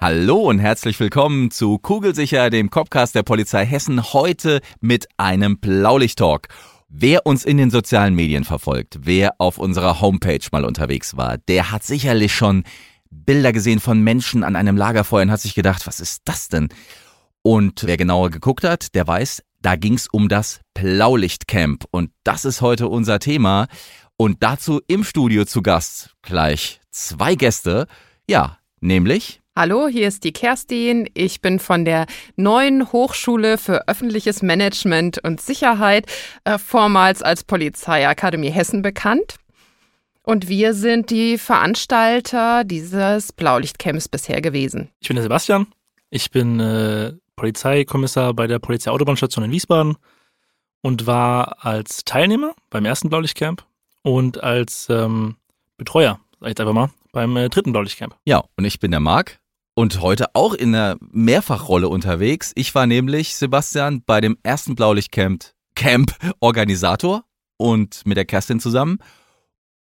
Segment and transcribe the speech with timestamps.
[0.00, 6.46] Hallo und herzlich willkommen zu Kugelsicher, dem Copcast der Polizei Hessen, heute mit einem Blaulicht-Talk.
[6.88, 11.72] Wer uns in den sozialen Medien verfolgt, wer auf unserer Homepage mal unterwegs war, der
[11.72, 12.62] hat sicherlich schon
[13.10, 16.68] Bilder gesehen von Menschen an einem Lagerfeuer und hat sich gedacht, was ist das denn?
[17.42, 21.86] Und wer genauer geguckt hat, der weiß, da ging's um das Blaulichtcamp.
[21.90, 23.66] Und das ist heute unser Thema.
[24.16, 27.88] Und dazu im Studio zu Gast gleich zwei Gäste.
[28.28, 31.10] Ja, nämlich Hallo, hier ist die Kerstin.
[31.12, 36.06] Ich bin von der neuen Hochschule für öffentliches Management und Sicherheit,
[36.44, 39.36] äh, vormals als Polizeiakademie Hessen bekannt.
[40.22, 44.88] Und wir sind die Veranstalter dieses Blaulichtcamps bisher gewesen.
[45.00, 45.66] Ich bin der Sebastian.
[46.08, 49.96] Ich bin äh, Polizeikommissar bei der Polizeiautobahnstation in Wiesbaden
[50.80, 53.66] und war als Teilnehmer beim ersten Blaulichtcamp
[54.00, 55.36] und als ähm,
[55.76, 58.16] Betreuer, sag ich jetzt einfach mal, beim äh, dritten Blaulichtcamp.
[58.24, 59.38] Ja, und ich bin der Marc
[59.74, 62.52] und heute auch in einer Mehrfachrolle unterwegs.
[62.54, 67.24] Ich war nämlich, Sebastian, bei dem ersten Blaulichtcamp Camp Organisator
[67.56, 68.98] und mit der Kerstin zusammen.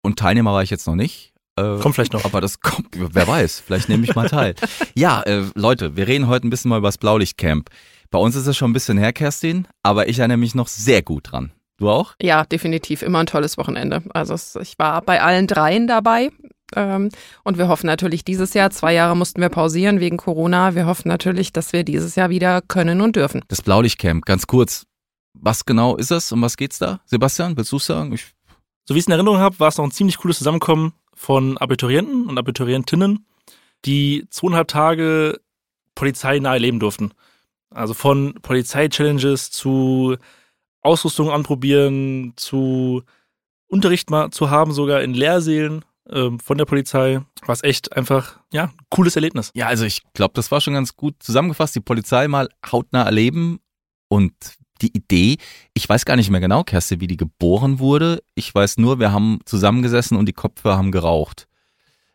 [0.02, 1.32] Und Teilnehmer war ich jetzt noch nicht.
[1.56, 2.24] Äh, Kommt vielleicht noch.
[2.24, 4.54] Aber das kommt, wer weiß, vielleicht nehme ich mal teil.
[4.94, 7.68] ja, äh, Leute, wir reden heute ein bisschen mal über das Blaulichtcamp.
[8.10, 11.02] Bei uns ist es schon ein bisschen her, Kerstin, aber ich erinnere mich noch sehr
[11.02, 11.52] gut dran.
[11.76, 12.14] Du auch?
[12.20, 13.02] Ja, definitiv.
[13.02, 14.02] Immer ein tolles Wochenende.
[14.10, 16.30] Also ich war bei allen dreien dabei.
[16.74, 17.10] Ähm,
[17.44, 20.74] und wir hoffen natürlich dieses Jahr, zwei Jahre mussten wir pausieren wegen Corona.
[20.74, 23.42] Wir hoffen natürlich, dass wir dieses Jahr wieder können und dürfen.
[23.48, 24.84] Das Blaulichtcamp, ganz kurz.
[25.34, 26.32] Was genau ist das?
[26.32, 27.00] Um was geht's da?
[27.04, 28.12] Sebastian, willst du sagen?
[28.12, 28.26] Ich
[28.84, 31.58] So wie ich es in Erinnerung habe, war es noch ein ziemlich cooles Zusammenkommen von
[31.58, 33.26] Abiturienten und Abiturientinnen,
[33.84, 35.40] die zweieinhalb Tage
[35.94, 37.12] Polizei nahe leben durften.
[37.70, 40.16] Also von Polizei-Challenges zu
[40.80, 43.02] Ausrüstung anprobieren, zu
[43.66, 47.20] Unterricht mal zu haben, sogar in Lehrsälen ähm, von der Polizei.
[47.46, 49.50] War es echt einfach, ja, cooles Erlebnis.
[49.54, 51.74] Ja, also ich glaube, das war schon ganz gut zusammengefasst.
[51.74, 53.60] Die Polizei mal hautnah erleben
[54.08, 54.32] und
[54.80, 55.36] die Idee,
[55.74, 58.22] ich weiß gar nicht mehr genau, Kerstin, wie die geboren wurde.
[58.34, 61.48] Ich weiß nur, wir haben zusammengesessen und die Kopfhörer haben geraucht.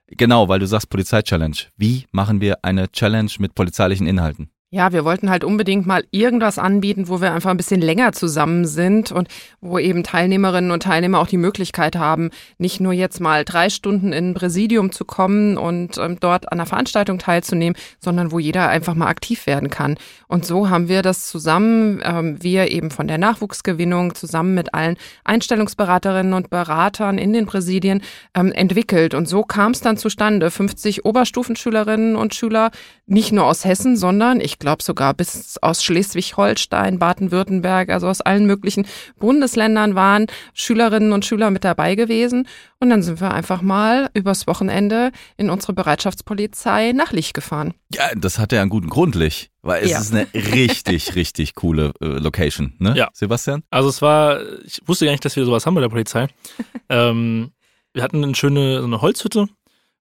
[0.08, 1.58] Genau, weil du sagst Polizei-Challenge.
[1.76, 4.50] Wie machen wir eine Challenge mit polizeilichen Inhalten?
[4.74, 8.66] Ja, wir wollten halt unbedingt mal irgendwas anbieten, wo wir einfach ein bisschen länger zusammen
[8.66, 9.28] sind und
[9.62, 14.14] wo eben Teilnehmerinnen und Teilnehmer auch die Möglichkeit haben, nicht nur jetzt mal drei Stunden
[14.14, 18.68] in ein Präsidium zu kommen und ähm, dort an der Veranstaltung teilzunehmen, sondern wo jeder
[18.68, 19.96] einfach mal aktiv werden kann.
[20.28, 24.98] Und so haben wir das zusammen, ähm, wir eben von der Nachwuchsgewinnung zusammen mit allen
[25.24, 28.02] Einstellungsberaterinnen und Beratern in den Präsidien
[28.34, 29.14] ähm, entwickelt.
[29.14, 30.50] Und so kam es dann zustande.
[30.50, 32.72] 50 Oberstufenschülerinnen und Schüler,
[33.06, 38.46] nicht nur aus Hessen, sondern ich glaube sogar bis aus Schleswig-Holstein, Baden-Württemberg, also aus allen
[38.46, 38.88] möglichen
[39.20, 42.48] Bundesländern waren Schülerinnen und Schüler mit dabei gewesen.
[42.80, 47.74] Und dann sind wir einfach mal übers Wochenende in unsere Bereitschaftspolizei nach Licht gefahren.
[47.94, 50.00] Ja, das hat ja einen guten Grund, Lich, weil es Ja.
[50.00, 52.94] ist eine richtig, richtig coole äh, Location, ne?
[52.98, 53.10] Ja.
[53.14, 53.64] Sebastian?
[53.70, 56.28] Also es war, ich wusste gar nicht, dass wir sowas haben bei der Polizei.
[56.90, 57.52] ähm,
[57.94, 59.48] wir hatten eine schöne so eine Holzhütte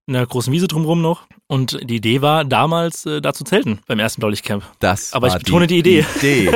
[0.07, 1.27] in der großen Wiese drumherum noch.
[1.47, 4.65] Und die Idee war damals äh, da zu zelten beim ersten Blaulichtcamp.
[4.79, 6.05] Das Aber ich betone die Idee.
[6.17, 6.51] Idee.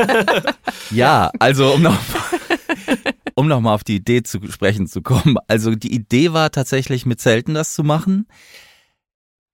[0.91, 1.99] ja, also um noch
[3.35, 5.37] um noch mal auf die Idee zu sprechen zu kommen.
[5.47, 8.27] Also die Idee war tatsächlich mit Zelten das zu machen.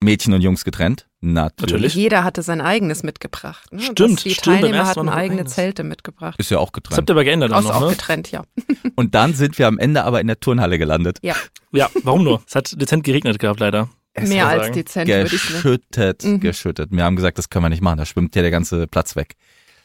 [0.03, 1.07] Mädchen und Jungs getrennt.
[1.21, 1.61] Natürlich.
[1.73, 1.95] Natürlich.
[1.95, 3.73] Jeder hatte sein eigenes mitgebracht.
[3.73, 3.81] Ne?
[3.81, 5.55] Stimmt, Das, die stimmt, Teilnehmer hatten eigene eigenes.
[5.55, 6.39] Zelte mitgebracht.
[6.39, 7.11] Ist ja auch Das habt getrennt.
[7.11, 7.89] ihr aber geändert Aus noch, auch ne?
[7.91, 8.43] getrennt, ja.
[8.97, 11.19] Und dann sind wir am Ende aber in der Turnhalle gelandet.
[11.23, 11.37] Ja,
[11.73, 12.43] Ja, warum nur?
[12.47, 13.89] Es hat dezent geregnet gehabt, leider.
[14.15, 14.75] Es mehr als sagen.
[14.75, 15.55] dezent, würde ich sagen.
[15.55, 16.41] geschüttet, Mhm.
[16.41, 16.91] geschüttet.
[16.93, 19.37] Wir haben gesagt, das können wir nicht machen, da schwimmt ja der ganze Platz weg.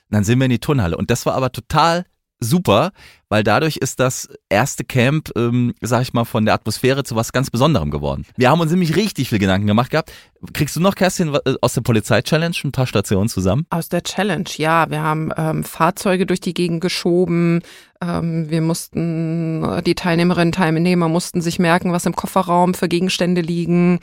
[0.09, 2.05] Und dann sind wir in die Turnhalle und das war aber total
[2.39, 2.91] super,
[3.29, 7.31] weil dadurch ist das erste Camp, ähm, sag ich mal, von der Atmosphäre zu was
[7.31, 8.25] ganz Besonderem geworden.
[8.37, 10.11] Wir haben uns nämlich richtig viel Gedanken gemacht gehabt.
[10.53, 13.65] Kriegst du noch, Kerstin, äh, aus der Polizei-Challenge ein paar Stationen zusammen?
[13.69, 14.89] Aus der Challenge, ja.
[14.89, 17.61] Wir haben ähm, Fahrzeuge durch die Gegend geschoben.
[18.01, 23.41] Ähm, wir mussten, die Teilnehmerinnen und Teilnehmer mussten sich merken, was im Kofferraum für Gegenstände
[23.41, 23.99] liegen.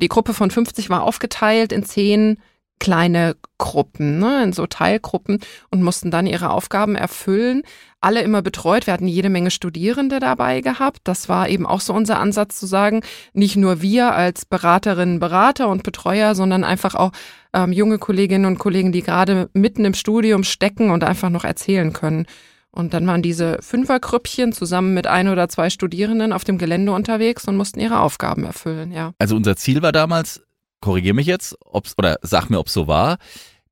[0.00, 2.38] Die Gruppe von 50 war aufgeteilt in zehn
[2.78, 5.40] kleine Gruppen, ne, in so Teilgruppen
[5.70, 7.62] und mussten dann ihre Aufgaben erfüllen.
[8.00, 8.86] Alle immer betreut.
[8.86, 11.00] Wir hatten jede Menge Studierende dabei gehabt.
[11.04, 13.02] Das war eben auch so unser Ansatz zu sagen,
[13.32, 17.12] nicht nur wir als Beraterinnen, Berater und Betreuer, sondern einfach auch
[17.52, 21.92] ähm, junge Kolleginnen und Kollegen, die gerade mitten im Studium stecken und einfach noch erzählen
[21.92, 22.26] können.
[22.70, 27.48] Und dann waren diese Fünfergrüppchen zusammen mit ein oder zwei Studierenden auf dem Gelände unterwegs
[27.48, 29.12] und mussten ihre Aufgaben erfüllen, ja.
[29.18, 30.42] Also unser Ziel war damals,
[30.80, 33.18] korrigiere mich jetzt, ob's, oder sag mir, ob es so war,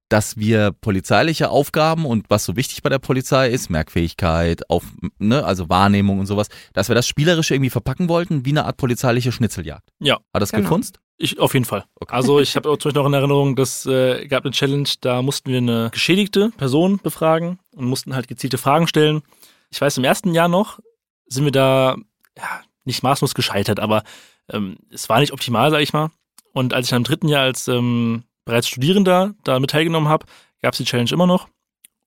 [0.08, 4.84] dass wir polizeiliche Aufgaben und was so wichtig bei der Polizei ist, Merkfähigkeit, auf,
[5.18, 8.76] ne, also Wahrnehmung und sowas, dass wir das spielerisch irgendwie verpacken wollten, wie eine Art
[8.76, 9.88] polizeiliche Schnitzeljagd.
[9.98, 10.18] Ja.
[10.32, 10.62] Hat das Genau.
[10.62, 11.00] gefunzt?
[11.18, 11.86] Ich auf jeden Fall.
[12.08, 15.50] Also ich habe zum Beispiel noch in Erinnerung, dass äh, gab eine Challenge, da mussten
[15.50, 19.22] wir eine geschädigte Person befragen und mussten halt gezielte Fragen stellen.
[19.70, 20.78] Ich weiß, im ersten Jahr noch
[21.26, 21.96] sind wir da
[22.36, 24.04] ja, nicht maßlos gescheitert, aber
[24.52, 26.10] ähm, es war nicht optimal, sag ich mal.
[26.56, 30.24] Und als ich dann im dritten Jahr als ähm, bereits Studierender da mit teilgenommen habe,
[30.62, 31.48] gab es die Challenge immer noch.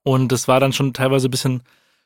[0.02, 1.62] Und es war dann schon teilweise ein bisschen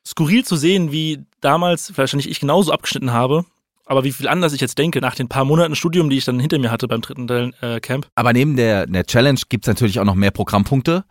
[0.06, 3.45] skurril zu sehen, wie damals vielleicht nicht ich genauso abgeschnitten habe,
[3.86, 6.38] aber wie viel anders ich jetzt denke, nach den paar Monaten Studium, die ich dann
[6.38, 8.10] hinter mir hatte beim dritten äh, Camp.
[8.16, 11.06] Aber neben der, der Challenge gibt's natürlich auch noch mehr Programmpunkte.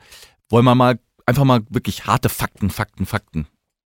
[0.50, 3.46] Wollen wir mal einfach mal wirklich harte Fakten, Fakten, Fakten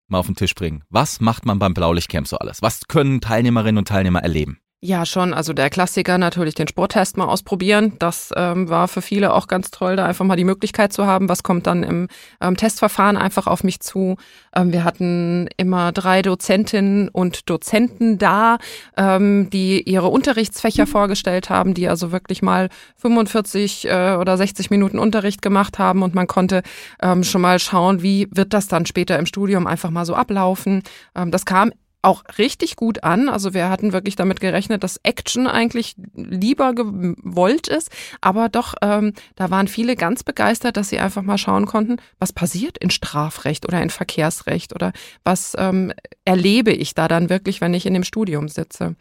[0.08, 0.82] mal auf den Tisch bringen.
[0.88, 2.62] Was macht man beim Blaulichtcamp so alles?
[2.62, 4.60] Was können Teilnehmerinnen und Teilnehmer erleben?
[4.86, 5.32] Ja, schon.
[5.32, 7.94] Also der Klassiker natürlich den Sporttest mal ausprobieren.
[8.00, 11.30] Das ähm, war für viele auch ganz toll, da einfach mal die Möglichkeit zu haben.
[11.30, 12.08] Was kommt dann im
[12.42, 14.16] ähm, Testverfahren einfach auf mich zu?
[14.54, 18.58] Ähm, wir hatten immer drei Dozentinnen und Dozenten da,
[18.98, 24.98] ähm, die ihre Unterrichtsfächer vorgestellt haben, die also wirklich mal 45 äh, oder 60 Minuten
[24.98, 26.62] Unterricht gemacht haben und man konnte
[27.00, 30.82] ähm, schon mal schauen, wie wird das dann später im Studium einfach mal so ablaufen.
[31.14, 31.72] Ähm, das kam
[32.04, 33.28] auch richtig gut an.
[33.28, 37.90] Also wir hatten wirklich damit gerechnet, dass Action eigentlich lieber gewollt ist.
[38.20, 42.32] Aber doch, ähm, da waren viele ganz begeistert, dass sie einfach mal schauen konnten, was
[42.32, 44.92] passiert in Strafrecht oder in Verkehrsrecht oder
[45.24, 45.92] was ähm,
[46.24, 48.96] erlebe ich da dann wirklich, wenn ich in dem Studium sitze.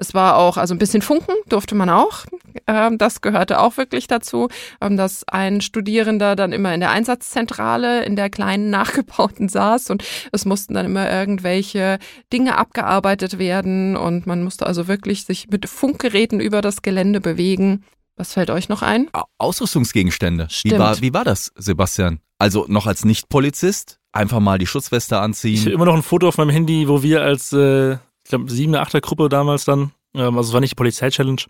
[0.00, 2.24] Es war auch, also ein bisschen Funken durfte man auch.
[2.68, 4.48] Ähm, das gehörte auch wirklich dazu,
[4.80, 10.04] ähm, dass ein Studierender dann immer in der Einsatzzentrale in der kleinen nachgebauten saß und
[10.32, 11.98] es mussten dann immer irgendwelche
[12.32, 17.84] Dinge abgearbeitet werden und man musste also wirklich sich mit Funkgeräten über das Gelände bewegen.
[18.16, 19.08] Was fällt euch noch ein?
[19.12, 20.48] Au- Ausrüstungsgegenstände.
[20.64, 22.20] Wie war, wie war das, Sebastian?
[22.38, 25.66] Also noch als Nicht-Polizist einfach mal die Schutzweste Ich habe anziehen.
[25.68, 27.98] immer noch ein Foto auf meinem Handy, wo wir als, äh,
[28.28, 31.40] ich glaube, sieben, achter Gruppe damals dann, ähm, also es war nicht die Polizei-Challenge,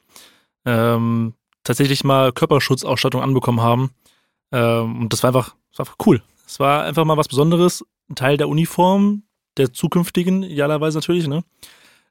[0.65, 1.35] ähm,
[1.65, 3.91] tatsächlich mal Körperschutzausstattung anbekommen haben.
[4.53, 6.23] Ähm, und das war einfach, das war einfach cool.
[6.47, 9.25] Es war einfach mal was Besonderes, ein Teil der Uniform,
[9.57, 11.43] der zukünftigen, idealerweise natürlich, ne?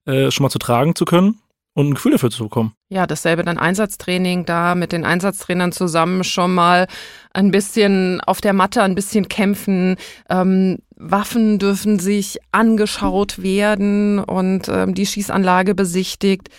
[0.03, 1.39] Äh, schon mal zu tragen zu können
[1.77, 2.73] und ein Gefühl dafür zu bekommen.
[2.89, 6.87] Ja, dasselbe dann Einsatztraining da mit den Einsatztrainern zusammen schon mal
[7.33, 9.95] ein bisschen auf der Matte, ein bisschen kämpfen.
[10.27, 16.49] Ähm, Waffen dürfen sich angeschaut werden und ähm, die Schießanlage besichtigt.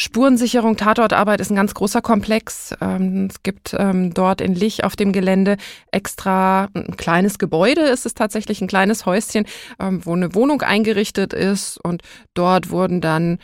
[0.00, 2.74] Spurensicherung, Tatortarbeit ist ein ganz großer Komplex.
[2.80, 5.58] Ähm, es gibt ähm, dort in Lich auf dem Gelände
[5.92, 9.44] extra ein kleines Gebäude, ist es tatsächlich ein kleines Häuschen,
[9.78, 12.00] ähm, wo eine Wohnung eingerichtet ist und
[12.32, 13.38] dort wurden dann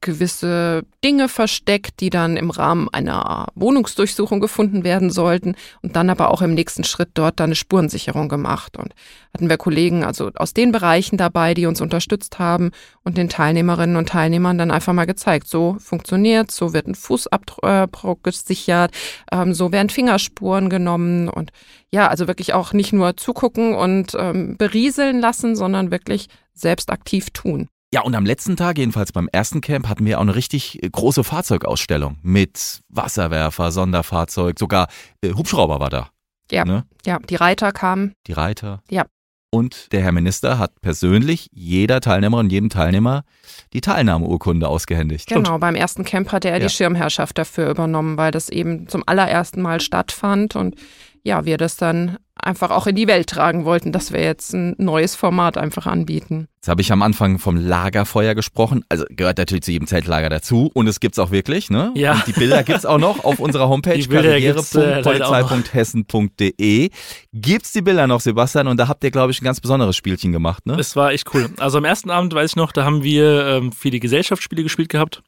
[0.00, 6.30] gewisse Dinge versteckt, die dann im Rahmen einer Wohnungsdurchsuchung gefunden werden sollten und dann aber
[6.30, 8.78] auch im nächsten Schritt dort dann eine Spurensicherung gemacht.
[8.78, 8.94] Und
[9.34, 12.70] hatten wir Kollegen also aus den Bereichen dabei, die uns unterstützt haben
[13.04, 18.22] und den Teilnehmerinnen und Teilnehmern dann einfach mal gezeigt, so funktioniert, so wird ein Fußabdruck
[18.22, 18.92] gesichert,
[19.32, 21.50] ähm, so werden Fingerspuren genommen und
[21.92, 27.30] ja, also wirklich auch nicht nur zugucken und ähm, berieseln lassen, sondern wirklich selbst aktiv
[27.30, 27.68] tun.
[27.92, 30.88] Ja, und am letzten Tag, jedenfalls beim ersten Camp, hatten wir auch eine richtig äh,
[30.88, 34.86] große Fahrzeugausstellung mit Wasserwerfer, Sonderfahrzeug, sogar
[35.22, 36.10] äh, Hubschrauber war da.
[36.52, 36.64] Ja.
[36.64, 36.84] Ne?
[37.04, 38.12] Ja, die Reiter kamen.
[38.26, 38.82] Die Reiter.
[38.88, 39.06] Ja.
[39.50, 43.24] Und der Herr Minister hat persönlich jeder Teilnehmerin und jedem Teilnehmer
[43.72, 45.28] die Teilnahmeurkunde ausgehändigt.
[45.28, 46.66] Genau, beim ersten Camp hatte er Ja.
[46.68, 50.76] die Schirmherrschaft dafür übernommen, weil das eben zum allerersten Mal stattfand und
[51.22, 54.74] ja, wir das dann einfach auch in die Welt tragen wollten, dass wir jetzt ein
[54.78, 56.48] neues Format einfach anbieten.
[56.56, 58.84] Jetzt habe ich am Anfang vom Lagerfeuer gesprochen.
[58.88, 60.70] Also gehört natürlich zu jedem Zeltlager dazu.
[60.74, 61.90] Und es gibt's auch wirklich, ne?
[61.94, 62.12] Ja.
[62.12, 64.10] Und die Bilder gibt's auch noch auf unserer Homepage äh, noch.
[64.10, 66.90] karriere.polizei.hessen.de.
[67.32, 68.66] Gibt's die Bilder noch, Sebastian?
[68.66, 70.76] Und da habt ihr, glaube ich, ein ganz besonderes Spielchen gemacht, ne?
[70.78, 71.48] Es war echt cool.
[71.58, 75.22] Also am ersten Abend weiß ich noch, da haben wir ähm, viele Gesellschaftsspiele gespielt gehabt.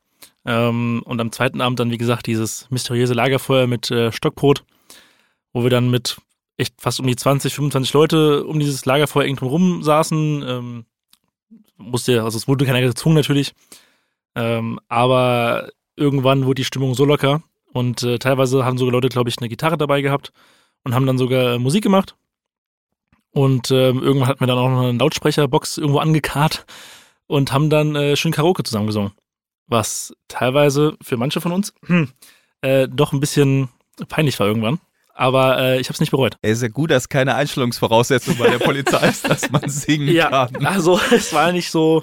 [0.45, 4.65] Ähm, und am zweiten Abend dann, wie gesagt, dieses mysteriöse Lagerfeuer mit äh, Stockbrot,
[5.53, 6.17] wo wir dann mit
[6.57, 10.45] echt fast um die 20, 25 Leute um dieses Lagerfeuer irgendwo rum saßen.
[10.47, 10.85] Ähm,
[11.77, 13.55] musste, also es wurde keiner gezwungen natürlich.
[14.35, 17.43] Ähm, aber irgendwann wurde die Stimmung so locker
[17.73, 20.33] Und äh, teilweise haben sogar Leute, glaube ich, eine Gitarre dabei gehabt
[20.85, 22.17] und haben dann sogar Musik gemacht.
[23.33, 26.67] Und ähm, irgendwann hatten wir dann auch noch eine Lautsprecherbox irgendwo angekarrt
[27.27, 29.13] und haben dann äh, schön Karaoke zusammengesungen.
[29.67, 32.11] Was teilweise für manche von uns hm,
[32.61, 33.71] äh, doch ein bisschen
[34.09, 34.81] peinlich war irgendwann.
[35.15, 36.37] Aber äh, ich habe es nicht bereut.
[36.43, 40.49] Es ist ja gut, dass keine Einstellungsvoraussetzung bei der Polizei ist, dass man singen Ja,
[40.49, 40.65] kann.
[40.67, 42.03] also es war nicht so,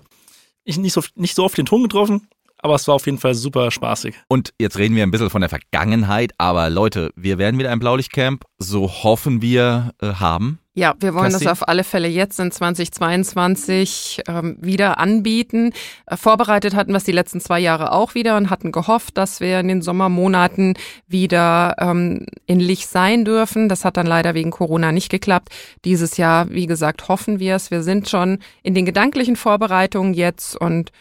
[0.64, 2.28] ich nicht so, nicht so auf den Ton getroffen,
[2.62, 4.16] aber es war auf jeden Fall super spaßig.
[4.28, 7.80] Und jetzt reden wir ein bisschen von der Vergangenheit, aber Leute, wir werden wieder ein
[7.80, 10.60] Blaulichtcamp, so hoffen wir, äh, haben.
[10.80, 11.48] Ja, wir wollen Kerstin?
[11.48, 15.74] das auf alle Fälle jetzt in 2022 ähm, wieder anbieten.
[16.06, 19.42] Äh, vorbereitet hatten wir es die letzten zwei Jahre auch wieder und hatten gehofft, dass
[19.42, 23.68] wir in den Sommermonaten wieder ähm, in Lich sein dürfen.
[23.68, 25.50] Das hat dann leider wegen Corona nicht geklappt.
[25.84, 27.72] Dieses Jahr, wie gesagt, hoffen wir es.
[27.72, 30.94] Wir sind schon in den gedanklichen Vorbereitungen jetzt und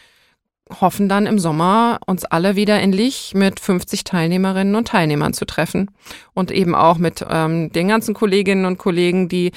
[0.81, 5.45] hoffen dann im Sommer uns alle wieder in Lich mit 50 Teilnehmerinnen und Teilnehmern zu
[5.45, 5.91] treffen
[6.35, 9.53] und eben auch mit ähm, den ganzen Kolleginnen und Kollegen, die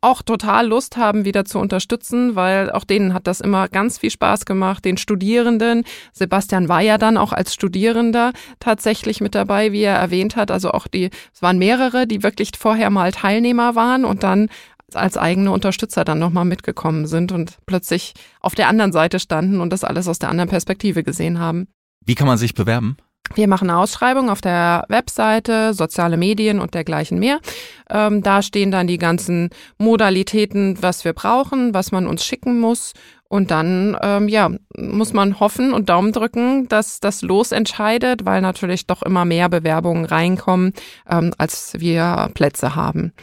[0.00, 4.10] auch total Lust haben, wieder zu unterstützen, weil auch denen hat das immer ganz viel
[4.10, 5.84] Spaß gemacht, den Studierenden.
[6.12, 10.50] Sebastian war ja dann auch als Studierender tatsächlich mit dabei, wie er erwähnt hat.
[10.50, 14.48] Also auch die, es waren mehrere, die wirklich vorher mal Teilnehmer waren und dann
[14.96, 19.72] als eigene Unterstützer dann nochmal mitgekommen sind und plötzlich auf der anderen Seite standen und
[19.72, 21.68] das alles aus der anderen Perspektive gesehen haben.
[22.04, 22.96] Wie kann man sich bewerben?
[23.34, 27.40] Wir machen eine Ausschreibung auf der Webseite, soziale Medien und dergleichen mehr.
[27.88, 32.92] Ähm, da stehen dann die ganzen Modalitäten, was wir brauchen, was man uns schicken muss.
[33.28, 38.42] Und dann, ähm, ja, muss man hoffen und Daumen drücken, dass das Los entscheidet, weil
[38.42, 40.74] natürlich doch immer mehr Bewerbungen reinkommen,
[41.08, 43.14] ähm, als wir Plätze haben.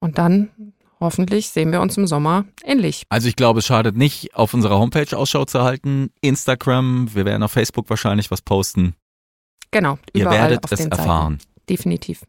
[0.00, 0.48] Und dann
[1.00, 3.04] hoffentlich sehen wir uns im Sommer ähnlich.
[3.08, 6.10] Also ich glaube, es schadet nicht, auf unserer Homepage Ausschau zu halten.
[6.20, 8.94] Instagram, wir werden auf Facebook wahrscheinlich was posten.
[9.70, 11.38] Genau, Ihr überall werdet auf es den erfahren.
[11.40, 11.52] Seiten.
[11.68, 12.22] Definitiv.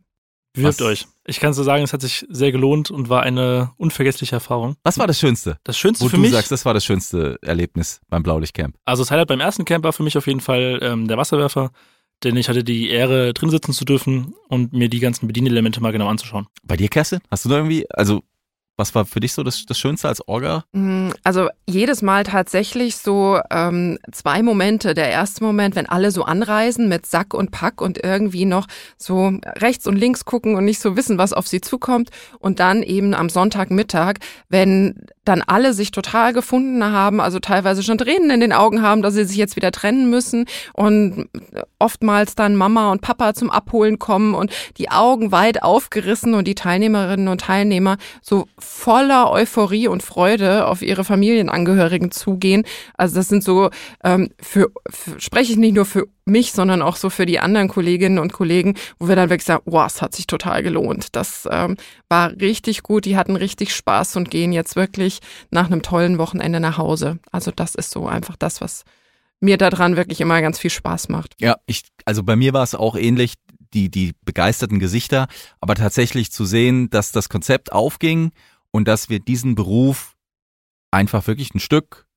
[0.55, 1.07] Wirbt Was- euch.
[1.25, 4.75] Ich kann so sagen, es hat sich sehr gelohnt und war eine unvergessliche Erfahrung.
[4.83, 5.57] Was war das Schönste?
[5.63, 8.75] Das Schönste Wo für du mich, sagst, das war das schönste Erlebnis beim Blaulichtcamp.
[8.83, 11.69] also das Highlight beim ersten Camp war für mich auf jeden Fall ähm, der Wasserwerfer,
[12.23, 15.91] denn ich hatte die Ehre, drin sitzen zu dürfen und mir die ganzen Bedienelemente mal
[15.91, 16.47] genau anzuschauen.
[16.63, 17.19] Bei dir, Kerstin?
[17.29, 18.23] Hast du da irgendwie, also
[18.79, 20.63] was war für dich so das, das Schönste als Orga?
[20.71, 24.93] Mm, Also jedes Mal tatsächlich so ähm, zwei Momente.
[24.93, 28.65] Der erste Moment, wenn alle so anreisen mit Sack und Pack und irgendwie noch
[28.97, 32.09] so rechts und links gucken und nicht so wissen, was auf sie zukommt.
[32.39, 34.15] Und dann eben am Sonntagmittag,
[34.47, 34.95] wenn
[35.25, 39.13] dann alle sich total gefunden haben, also teilweise schon Tränen in den Augen haben, dass
[39.13, 41.29] sie sich jetzt wieder trennen müssen und
[41.77, 46.55] oftmals dann Mama und Papa zum Abholen kommen und die Augen weit aufgerissen und die
[46.55, 52.63] Teilnehmerinnen und Teilnehmer so voller Euphorie und Freude auf ihre Familienangehörigen zugehen.
[52.95, 53.71] Also das sind so,
[54.03, 57.67] ähm, für, für spreche ich nicht nur für mich, sondern auch so für die anderen
[57.67, 61.15] Kolleginnen und Kollegen, wo wir dann wirklich sagen, wow, es hat sich total gelohnt.
[61.15, 61.77] Das ähm,
[62.09, 66.59] war richtig gut, die hatten richtig Spaß und gehen jetzt wirklich nach einem tollen Wochenende
[66.59, 67.17] nach Hause.
[67.31, 68.83] Also das ist so einfach das, was
[69.39, 71.33] mir daran wirklich immer ganz viel Spaß macht.
[71.39, 73.33] Ja, ich, also bei mir war es auch ähnlich,
[73.73, 75.27] die, die begeisterten Gesichter,
[75.59, 78.31] aber tatsächlich zu sehen, dass das Konzept aufging
[78.71, 80.15] und dass wir diesen Beruf
[80.91, 82.07] einfach wirklich ein Stück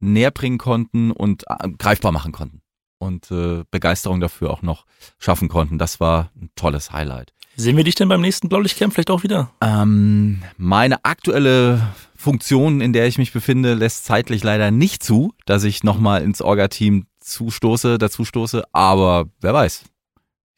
[0.00, 2.62] näher bringen konnten und äh, greifbar machen konnten.
[3.00, 4.84] Und äh, Begeisterung dafür auch noch
[5.18, 5.78] schaffen konnten.
[5.78, 7.32] Das war ein tolles Highlight.
[7.56, 9.52] Sehen wir dich denn beim nächsten Blaulichtcamp vielleicht auch wieder?
[9.60, 15.64] Ähm, meine aktuelle Funktion, in der ich mich befinde, lässt zeitlich leider nicht zu, dass
[15.64, 19.84] ich nochmal ins Orga-Team zustoße, dazu stoße, aber wer weiß.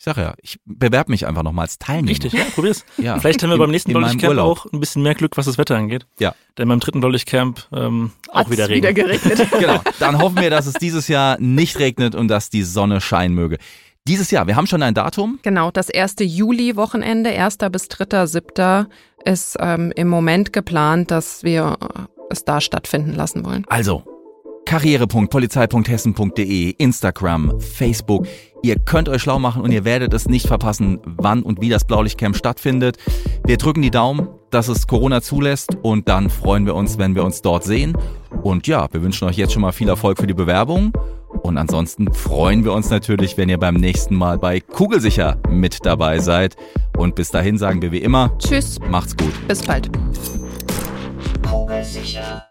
[0.01, 2.09] Ich sage ja, ich bewerbe mich einfach nochmal als Teilnehmer.
[2.09, 2.87] Richtig, ja, probier's.
[2.97, 3.19] Ja.
[3.21, 4.59] Vielleicht haben wir In- beim nächsten Blaulichtcamp Urlaub.
[4.61, 6.07] auch ein bisschen mehr Glück, was das Wetter angeht.
[6.19, 6.35] Ja.
[6.57, 8.77] Denn beim dritten Blaulichtcamp ähm, auch wieder Regen.
[8.89, 9.47] wieder geregnet.
[9.61, 9.83] Genau.
[9.99, 13.59] Dann hoffen wir, dass es dieses Jahr nicht regnet und dass die Sonne scheinen möge.
[14.09, 15.39] Dieses Jahr, wir haben schon ein Datum.
[15.43, 17.59] Genau, das erste Juli-Wochenende, 1.
[17.71, 18.87] bis 3.7.
[19.27, 23.65] ist ähm, im Moment geplant, dass wir äh, es da stattfinden lassen wollen.
[23.69, 24.05] Also,
[24.67, 28.27] karriere.polizei.hessen.de, Instagram, Facebook.
[28.63, 31.85] Ihr könnt euch schlau machen und ihr werdet es nicht verpassen, wann und wie das
[31.85, 32.99] Blaulichtcamp stattfindet.
[33.45, 37.25] Wir drücken die Daumen, dass es Corona zulässt und dann freuen wir uns, wenn wir
[37.25, 37.97] uns dort sehen.
[38.43, 40.93] Und ja, wir wünschen euch jetzt schon mal viel Erfolg für die Bewerbung.
[41.43, 46.19] Und ansonsten freuen wir uns natürlich, wenn ihr beim nächsten Mal bei Kugelsicher mit dabei
[46.19, 46.57] seid.
[46.97, 49.33] Und bis dahin sagen wir wie immer, Tschüss, macht's gut.
[49.49, 49.91] bis bald.
[51.49, 52.50] Kugelsicher.